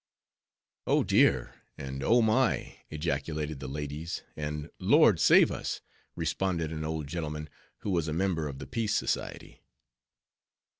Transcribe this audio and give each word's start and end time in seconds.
"Oh, 0.87 1.03
dear!"—and 1.03 2.01
"Oh 2.01 2.23
my!"—ejaculated 2.23 3.59
the 3.59 3.67
ladies, 3.67 4.23
and— 4.35 4.71
"Lord, 4.79 5.19
save 5.19 5.51
us," 5.51 5.81
responded 6.15 6.71
an 6.71 6.83
old 6.83 7.05
gentleman, 7.05 7.49
who 7.81 7.91
was 7.91 8.07
a 8.07 8.11
member 8.13 8.47
of 8.47 8.57
the 8.57 8.65
Peace 8.65 8.95
Society. 8.95 9.61